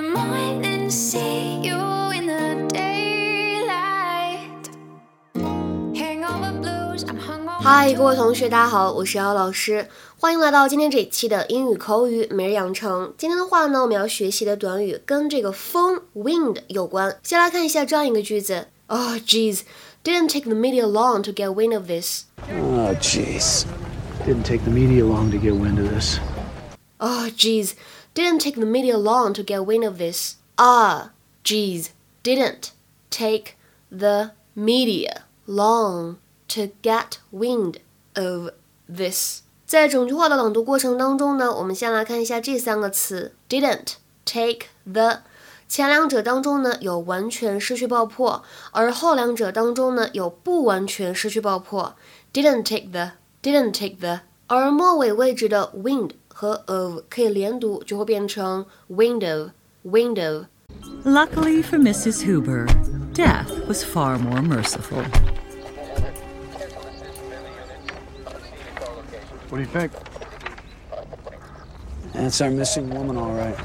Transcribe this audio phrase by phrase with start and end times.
[0.00, 1.78] can see you
[2.12, 4.68] in the daylight.
[5.94, 7.62] Hangover blues, I'm hungover.
[7.62, 9.88] 嗨，各位同学，大家好，我是姚老师，
[10.18, 13.14] 欢迎来到今天这一期的英语口语每日养成。
[13.16, 17.18] 今天的话呢，我们要学习的短语跟这个风 （wind） 有关。
[17.22, 19.62] 先来看一下这样一个句子：Oh, jeez,
[20.04, 22.24] didn't take the media long to get wind of this.
[22.50, 23.64] Oh, jeez.
[24.26, 26.18] Didn't take the media long to get wind of this.
[26.99, 27.73] Oh, jeez,
[28.13, 30.35] didn't take the media long to get wind of this.
[30.57, 31.11] Ah,
[31.43, 31.89] jeez,
[32.23, 32.71] didn't
[33.09, 33.55] take
[33.89, 36.17] the media long
[36.49, 37.77] to get wind
[38.15, 38.51] of
[38.87, 39.41] this.
[39.65, 43.93] 在整句话的朗读过程当中呢，我们先来看一下这三个词：didn't
[44.25, 45.19] take the。
[45.67, 51.95] 前两者当中呢有完全失去爆破，而后两者当中呢有不完全失去爆破。
[52.33, 54.19] didn't take the, didn't take the。
[54.47, 59.51] 而末尾位置的 wind 和 of 可以连读，就会变成 window,
[59.85, 60.45] window。
[61.03, 62.21] Luckily for Mrs.
[62.23, 62.65] Huber,
[63.13, 65.03] death was far more merciful.
[69.49, 69.91] What do you think?
[72.13, 73.57] That's our missing woman, all right.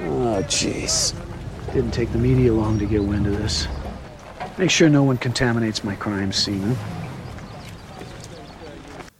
[0.00, 1.14] Oh, jeez.
[1.72, 3.66] Didn't take the media long to get wind of this.
[4.58, 6.74] Make sure no one contaminates my crime scene, huh?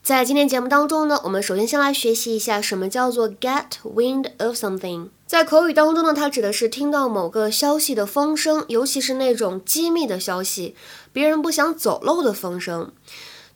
[0.10, 5.10] 在今天节目当中呢，我们首先先来学习一下什么叫做 get wind of something。
[5.28, 10.76] 在口语当中呢，它指的是听到某个消息的风声，尤其是那种机密的消息，
[11.14, 12.92] 别人不想走漏的风声。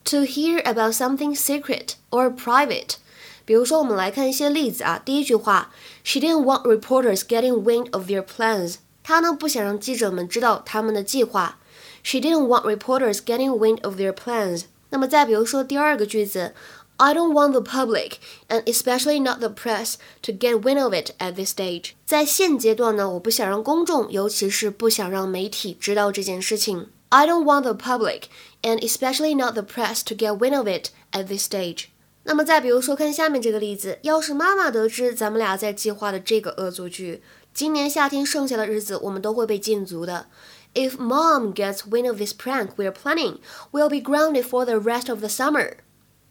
[0.04, 2.98] To hear about something secret or private。
[3.46, 5.02] 比如说，我们来看一些例子啊。
[5.04, 5.72] 第一句话
[6.04, 8.76] ，She didn't want reporters getting wind of their plans。
[9.02, 11.58] 她呢不想让记者们知道他们的计划。
[12.04, 14.66] She didn't want reporters getting wind of their plans。
[14.94, 16.53] 那么再比如说第二个句子
[16.97, 21.34] ，I don't want the public and especially not the press to get wind of it at
[21.34, 21.94] this stage。
[22.06, 26.90] 在现阶段呢，我不想让公众，尤其是不想让媒体知道这件事情。
[27.09, 28.25] I don't want the public
[28.62, 31.85] and especially not the press to get wind of it at this stage。
[32.25, 40.28] 那么再比如说，看下面这个例子，要是妈妈得知咱们俩在计划的这个恶作剧，今年夏天剩下的日子我们都会被禁足的。
[40.75, 43.38] If mom gets wind of this prank we're planning,
[43.72, 45.78] we'll be grounded for the rest of the summer.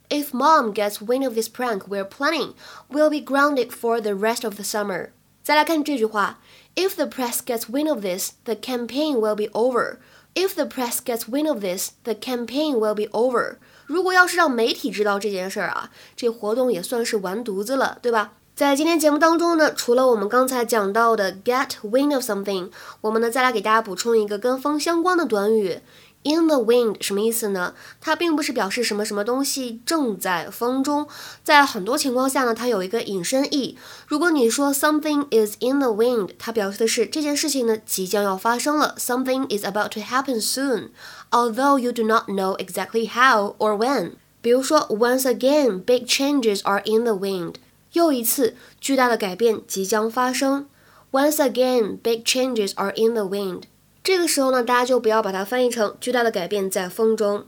[0.09, 2.53] If mom gets wind of this prank we're planning,
[2.89, 5.11] we'll be grounded for the rest of the summer.
[5.43, 6.39] 再来看这句话，
[6.75, 9.97] If the press gets wind of this, the campaign will be over.
[10.35, 13.57] If the press gets wind of this, the campaign will be over.
[13.85, 18.33] 如果要是让媒体知道这件事儿啊，这活动也算是完犊子了，对吧？
[18.62, 25.80] 在今天节目当中呢，除了我们刚才讲到的 get wind of something，我们呢再来给大家补充一个跟风相关的短语
[26.22, 27.74] in the wind，什么意思呢？
[28.00, 31.08] 它并不是表示什么什么东西正在风中，
[31.42, 33.76] 在很多情况下呢，它有一个引申义。
[34.06, 43.10] 如果你说 something is in the wind，它表示的是这件事情呢即将要发生了，something is about to happen soon，although you do not know exactly
[43.10, 44.12] how or when。
[44.40, 47.54] 比如说，once again, big changes are in the wind。
[47.92, 50.66] 又一次，巨大的改变即将发生。
[51.10, 53.64] Once again, big changes are in the wind。
[54.02, 57.44] 这个时候呢，大家就不要把它翻译成巨大的改变在风中。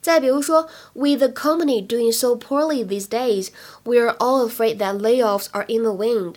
[0.00, 3.48] 再比如说，With the company doing so poorly these days,
[3.82, 6.36] we are all afraid that layoffs are in the wind。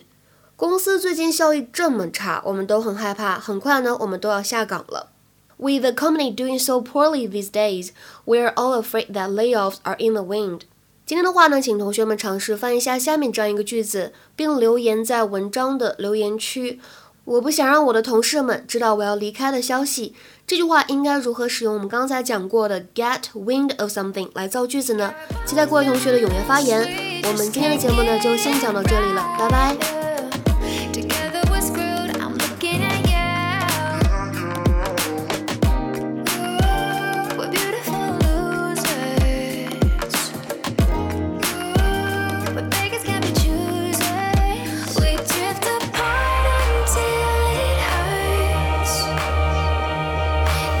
[0.56, 5.10] 公司最近效益这么差，我们都很害怕，很快呢，我们都要下岗了。
[5.56, 7.90] With the company doing so poorly these days,
[8.24, 10.62] we are all afraid that layoffs are in the wind。
[11.04, 16.80] 今天的话呢，请同学们尝试翻译一下下面这样一个句子，并留言在文章的留言区。
[17.24, 20.14] 我不想让我的同事们知道我要离开的消息。
[20.46, 25.12] 这句话应该如何使用我们刚才讲过的 get wind of something 来造句子呢？
[25.46, 26.80] 期待各位同学的踊跃发言。
[27.24, 30.01] 我们今天的节目呢，就先讲到这里了，拜拜。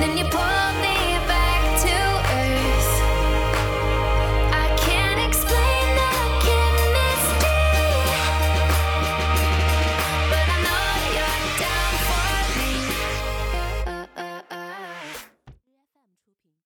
[0.02, 0.51] then you pull